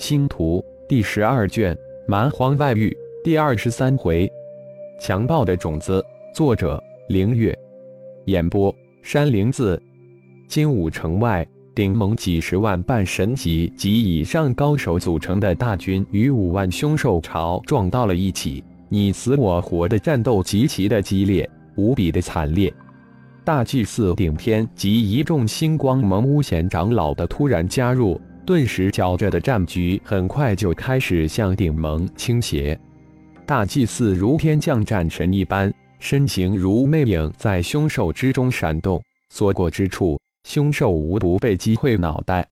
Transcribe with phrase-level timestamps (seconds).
[0.00, 1.76] 星图第十二卷
[2.08, 4.26] 蛮荒外域第二十三回，
[4.98, 6.02] 强暴的种子。
[6.34, 7.56] 作者：凌月。
[8.24, 9.80] 演播：山灵子。
[10.48, 22.72] 金武城外，顶盟几十万半神级及以上高手组成的大军与五万凶兽潮撞到了一起，你死我活的战斗极其的激烈，无比的惨烈。
[23.44, 28.18] 大祭司顶天及一众星光盟巫贤长老的突然加入。
[28.50, 32.76] 顿时，搅着的战局很快就开始向顶盟倾斜。
[33.46, 42.44] 大祭司如天降战神一般，身形如魅影，在凶兽之中闪动，所过之处，凶兽无不被击溃脑袋。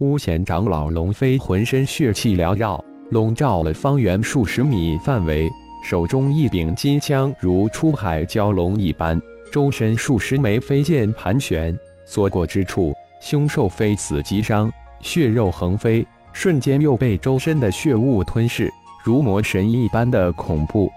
[0.00, 5.48] 巫贤长老龙飞浑身血气缭绕，笼罩了方圆数十米范围，
[5.88, 14.68] 手中一柄金枪如出海蛟龙一般，周身数十枚飞剑盘旋，所过之处，凶兽非死即伤。
[15.00, 18.72] 血肉横飞，瞬间又被周身的血雾吞噬，
[19.02, 20.90] 如魔神一般的恐怖。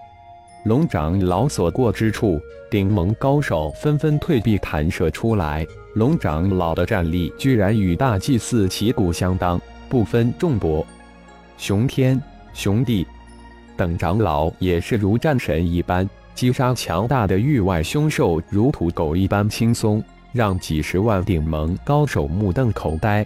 [0.66, 2.40] 龙长老所过之处，
[2.72, 5.66] 顶盟高手纷纷退避弹射出来。
[5.96, 10.86] 龙长老的战力居然与大祭司旗鼓相当，不分众伯。
[11.58, 12.22] 熊天、
[12.54, 13.06] 熊地
[13.76, 23.26] 等长老也是如战神一般，击杀强大的域外凶兽如土狗一般轻松，让几十万顶盟高手目瞪口呆。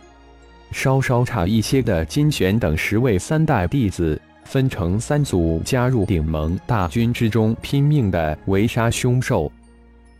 [0.71, 9.51] 稍稍差一些的金玄等十位三代弟子分成三组，加入顶盟大军之中，拼命的围杀凶兽。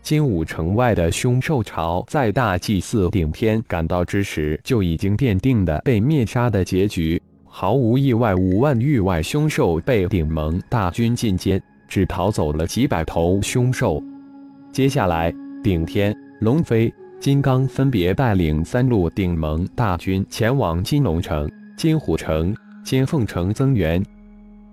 [0.02, 7.20] 金武城外的凶兽潮，在大祭司顶天赶到之时，就已经奠定的被灭杀的结局。
[7.44, 14.02] 毫无意外，五万域外凶兽被顶盟大军进歼，只逃走了几百头凶兽。
[14.72, 16.92] 接下来，顶天、龙飞。
[17.20, 24.00] 金刚分别带领三路顶盟大军前往金龙城、金虎城、金凤城增援。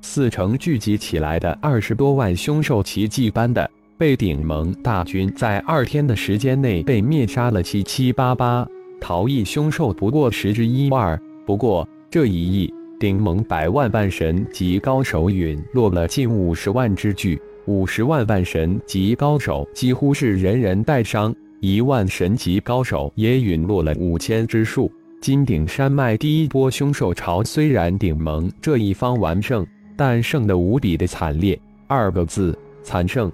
[0.02, 8.68] 四城聚集起来的二十多万凶兽，奇迹般的被顶盟大军在二天的时间内被灭杀了七七八八，
[9.02, 11.20] 逃逸凶兽不过十之一二。
[11.48, 21.36] 不过这一役，顶盟百万半神级高手陨落了近五十万之巨，五十万半神级高手几乎是人人带伤。
[21.60, 24.92] 一万神级高手也陨落了五千之数。
[25.22, 31.60] 金顶山脉第一波凶兽潮，虽然顶盟这一方完胜，但胜得无比的惨烈。
[31.88, 33.32] 二个字：惨胜。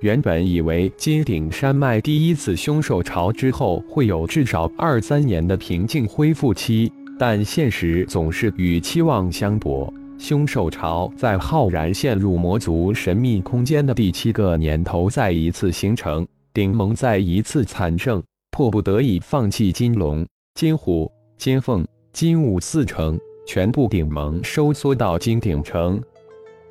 [0.00, 9.88] 原本以为金顶山脉第一次凶兽潮之后会有至少二三年的平静恢复期，但现实总是与期望相悖。
[10.18, 16.26] 凶兽潮在浩然陷入魔族神秘空间的第七个年头再一次形成。
[16.54, 21.82] 顶盟再一次惨胜，迫不得已放弃金龙、金虎、金凤、
[22.12, 25.98] 金武四城，全部顶盟收缩到金鼎城。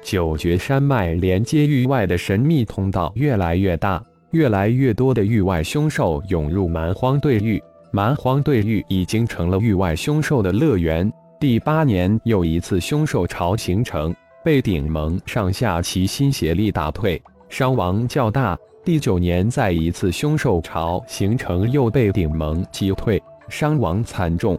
[0.04, 4.04] 九绝山脉连接域外的神秘通道越来越大，
[4.34, 7.60] 越来越多的域外凶兽涌入蛮荒对域，
[7.92, 11.12] 蛮荒对域已经成了域外凶兽的乐园。
[11.40, 14.14] 第八年又一次凶兽潮形成，
[14.46, 17.20] 被顶盟上下齐心协力打退，
[17.50, 18.56] 伤亡较大。
[18.84, 24.58] 第九年，再一次凶兽潮形成，又被顶盟击退，伤亡惨重。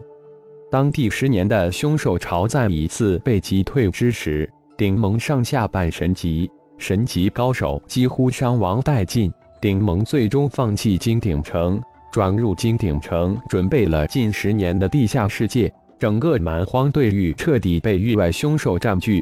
[0.71, 9.29] 当第十年的凶兽潮再一次被击退之时，顶盟上下半神级、神级高手几乎伤亡殆尽。
[9.59, 15.71] 顶盟最终放弃金鼎城，转入金鼎城，准备了近十年的地下世界。
[15.99, 19.21] 整个蛮荒对域彻底被域外凶兽占据。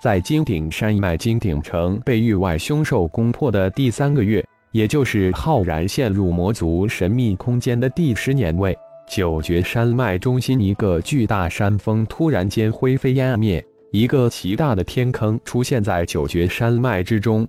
[0.00, 8.78] 在金顶山脉金顶城被域外凶兽攻破的第三个月，也就是浩然陷入魔族神秘空间的第十年位，
[9.08, 17.46] 九绝山脉中心一个巨大山峰突然间灰飞烟灭，一个奇大的天坑出现在九绝山脉之中。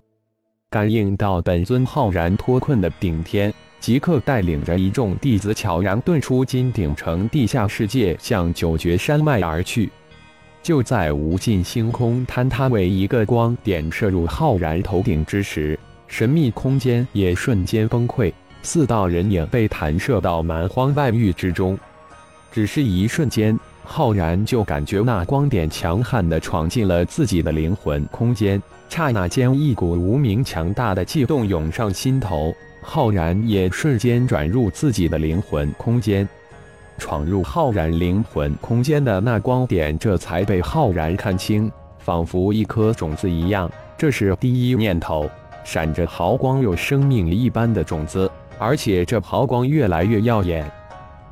[0.71, 9.87] 感应到本尊浩然脱困的顶天，即刻带领着一众弟子悄然遁出金顶城地下世界，向九绝山脉而去。
[10.61, 21.77] 就在无尽星空坍塌为一个光点射入浩然头顶之时，神秘空间也瞬间崩溃，四道人影被弹射到蛮荒外域之中。
[22.51, 36.27] 只是一瞬间，浩然就感觉那光点强悍地闯进了自己的灵魂空间，刹那间一股无名强大的悸动涌上心头，浩然也瞬间转入自己的灵魂空间。
[36.99, 43.71] 闯入浩然灵魂空间的那光点，这才被浩然看清，仿佛一颗种子一样。
[43.97, 45.27] 这是第一念头，
[45.63, 48.29] 闪着毫光、有生命一般的种子，
[48.59, 50.69] 而且这毫光越来越耀眼。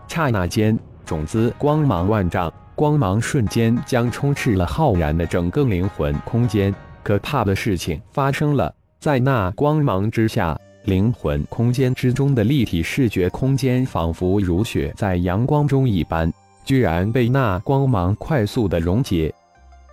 [0.08, 6.74] 刹那间，种子光芒万丈，光芒瞬间将充斥了浩然的整个灵魂空间。
[7.04, 16.32] 可怕的事情发生了，在那光芒之下，灵魂空间之中的立体视觉空间仿佛如雪在阳光中一般，
[16.64, 19.34] 居然被那光芒快速的溶解。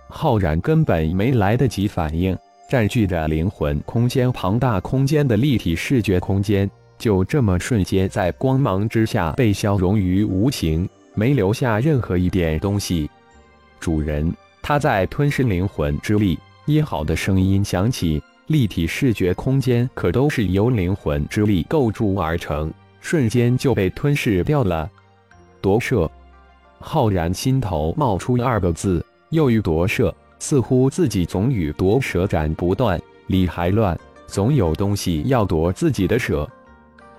[0.07, 2.33] 浩然根本没来得及反应，
[2.69, 13.09] 占据着灵魂空间庞大空间的立体视觉空间，就这么瞬间在光芒之下被消融于无形，没留下任何一点东西。
[13.81, 16.39] 主人，他在吞噬灵魂之力。
[16.67, 22.71] 一好的声音响起，立体视觉空间可都是由灵魂之力构筑而成，
[23.01, 24.89] 瞬间就被吞噬掉了。
[25.61, 26.09] 夺舍，
[26.79, 29.03] 浩然心头冒出二个字。
[29.31, 36.47] 又欲夺舍，似乎自己总与夺舍斩不断，理还乱，总有东西要夺自己的舍。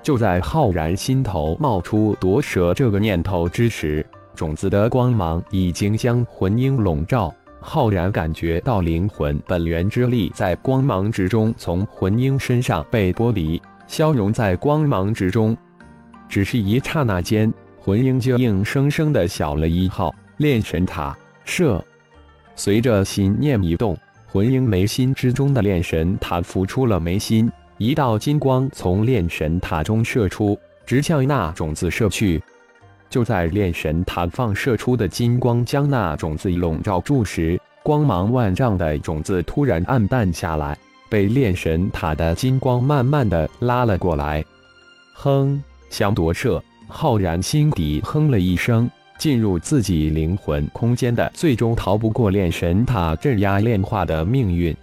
[0.02, 4.06] 就在浩然心头冒出夺舍这个念头之时，
[4.36, 7.34] 种子的光芒已经将魂婴笼罩。
[7.68, 15.54] 浩然感觉到灵魂本源之力在光芒之中从魂婴身上被剥离，消融在光芒之中。
[16.28, 20.14] 只是一刹那间，魂婴就硬生生的小了一号。
[20.36, 21.84] 炼神塔射。
[22.54, 23.98] 随着心念一动，
[24.28, 32.40] 魂婴眉心之中的炼神塔浮出了眉心，一道金光从炼神塔中射出，直向那种子射去。
[33.08, 40.76] 就在炼神塔放射出的金光将那种子笼罩住时，光芒万丈的种子突然暗淡下来，
[41.08, 44.44] 被炼神塔的金光慢慢的拉了过来。
[45.14, 46.62] 哼，想夺舍？
[46.88, 48.90] 浩然心底哼了一声。
[49.18, 54.76] 进入自己灵魂空间的，最终逃不过炼神塔镇压炼化的命运。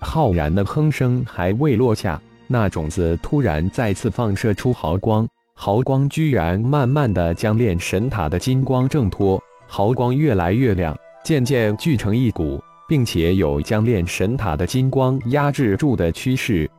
[0.00, 5.28] 浩然的哼声还未落下，那种子突然再次放射出毫光，
[5.60, 16.70] 毫光居然慢慢的将炼神塔的金光挣脱，毫光越来越亮，渐渐聚成一股，并且有将炼神塔的金光压制住的趋势。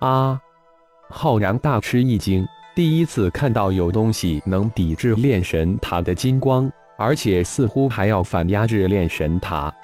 [0.00, 0.38] 啊！
[1.08, 2.46] 浩然大吃一惊。
[2.76, 9.74] 第一次看到有东西能抵制炼神塔的金光，而且似乎还要反压制炼神塔。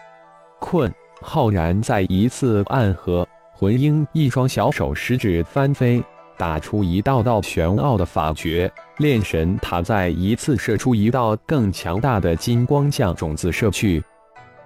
[0.61, 0.93] 困，
[1.23, 6.05] 浩然再一次暗合，魂婴一双小手食指翻飞，
[6.39, 8.71] 打出一道道玄奥的法诀。
[8.99, 14.03] 炼神塔再一次射出一道更强大的金光向种子射去。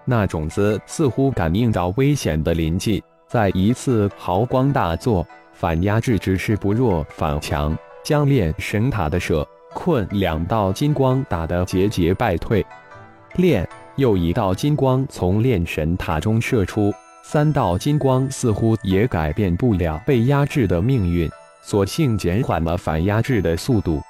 [0.05, 7.77] 那种子似乎感应到危险的临近，再一次毫光大作，反压制之势不弱反强。
[8.03, 12.65] 将炼神塔的舍困两道金光打得节节败退，
[13.35, 16.91] 炼又一道金光从炼神塔中射出，
[17.23, 21.31] 三道金光似乎也改变不了被压制的命运，
[21.63, 24.01] 索性减缓了反压制的速度。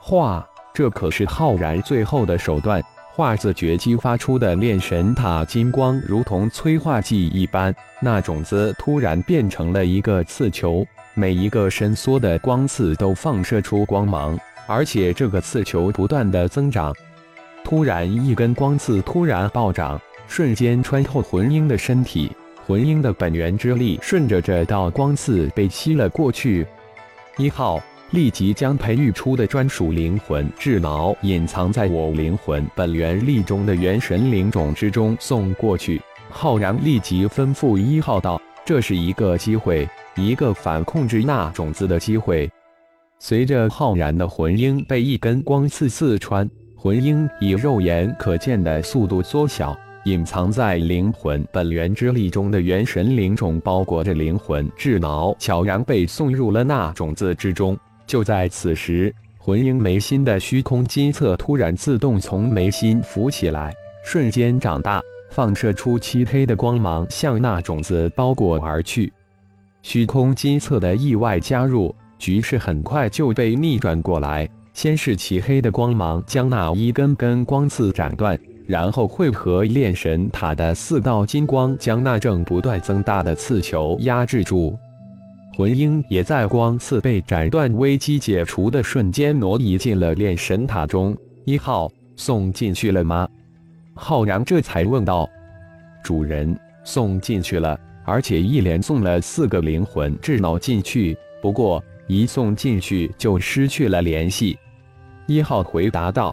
[0.00, 2.82] 化，这可是浩然最后的手段。
[3.12, 10.86] 化字诀激发出的炼神塔金光，如同催化剂一般，那种子突然变成了一个刺球。
[11.14, 16.94] 每一个伸缩的光刺都放射出光芒，而且这个刺球不断的增长。
[17.64, 19.98] 突然，一根光刺突然暴涨，
[20.28, 22.30] 瞬间穿透魂婴的身体。
[22.66, 26.66] 魂婴的本源之力顺着这道光刺被吸了过去。
[27.38, 27.78] 一号
[28.12, 36.00] 立即将培育出的专属灵魂智脑隐藏在我灵魂本源力中的元神灵种之中送过去。
[36.30, 42.50] 浩然立即吩咐一号道：“这是一个机会。”一个反控制那种子的机会。
[43.18, 57.76] 随着浩然的魂婴被一根光刺刺穿，魂婴以肉眼可见的速度缩小，隐藏在灵魂本源之力中的元神灵种包裹着灵魂智脑，悄然被送入了那种子之中。
[58.06, 69.12] 就在此时，魂婴眉心的虚空金色突然自动从眉心浮起来，瞬间长大，放射出漆黑的光芒，向那种子包裹而去。
[69.82, 74.48] 虚空金色的意外加入，局势很快就被逆转过来。
[74.72, 84.76] 先是漆黑的光芒将那一根根光刺斩断，然后汇合炼神塔的四道金光，将那正不断增大的刺球压制住。
[85.56, 91.16] 魂婴也在光刺被斩断、危机解除的瞬间挪移进了炼神塔中。
[91.44, 93.28] 一号送进去了吗？
[93.94, 95.28] 浩然这才问道。
[96.02, 97.78] 主人送进去了。
[98.08, 104.56] 而且一连送了四个灵魂智脑进去，不过一送进去就失去了联系。
[105.26, 106.32] 一号回答道：“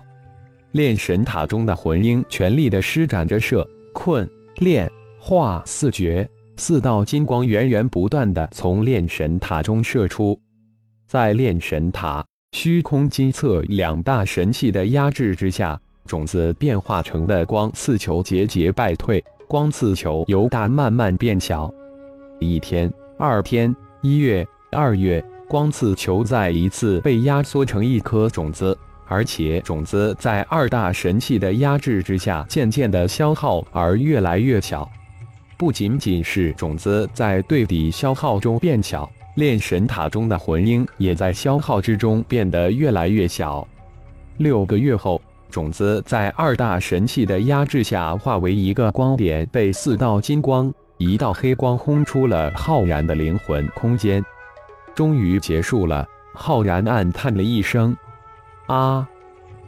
[0.74, 6.28] 炼神塔中的魂婴全力的施展着射、困、炼、化四绝，
[6.58, 10.40] 四道金光源源不断的从炼神塔中射出，
[11.08, 21.72] 在炼神塔、虚空金册两大神器的压制之下，种子变化成的光刺球节节败退，光刺球由大慢慢变小。
[22.40, 28.76] 一天、二天、一月、二月，光刺球再一次被压缩成一颗种子，
[29.08, 34.90] 而且种子在二大神器的压制之下，渐渐的消耗而越来越小。
[35.58, 43.68] 不仅仅是种子在对底消耗中变小，炼神塔中的魂婴也在消耗之中变得越来越小。
[44.38, 45.22] 六个月后。
[45.50, 54.26] 种子在二大神器的压制下化为一个光点，被四道金光、一道黑光轰出了浩然的灵魂空间。
[54.96, 57.96] 终于结束了，浩然暗叹了一声
[58.68, 59.08] ：“啊！”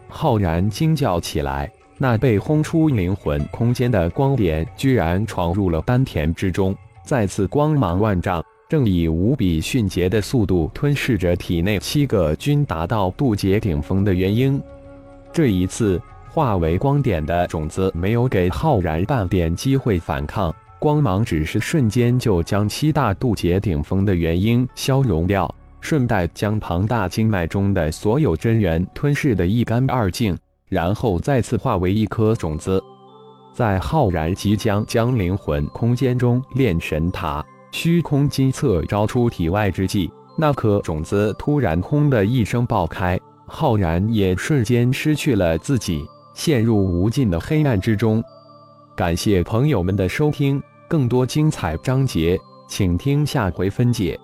[0.08, 14.62] 浩然惊叫起来，那被轰出灵魂空间的光点居然闯入了丹田之中，再次光芒万丈，正以无比迅捷的速度吞噬着体内七个均达到渡劫顶峰的元婴。
[15.34, 25.54] 这一次化为光点的种子没有给浩然半点机会反抗，光芒只是瞬间就将七大渡劫顶峰的元婴消融掉，
[25.86, 30.36] 顺带将庞大经脉中的所有真元吞噬得一干二净，
[30.68, 32.84] 然后再次化为一颗种子。
[33.54, 43.20] 在浩然即将将灵魂空间中炼神塔虚空金册招出体外之际，那颗种子突然“轰”的一声爆开。
[43.46, 48.24] 浩然也瞬间失去了自己，陷入无尽的黑暗之中。
[48.96, 54.20] 感谢朋友们的收听，更多精彩章节，请听下回分解。